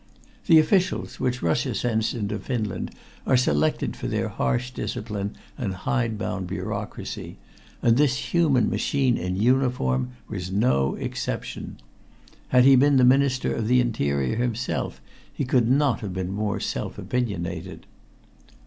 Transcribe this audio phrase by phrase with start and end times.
[0.47, 2.89] The officials which Russia sends into Finland
[3.27, 7.37] are selected for their harsh discipline and hide bound bureaucracy,
[7.83, 11.77] and this human machine in uniform was no exception.
[12.47, 14.99] Had he been the Minister of the Interior himself,
[15.31, 17.85] he could not have been more self opinionated.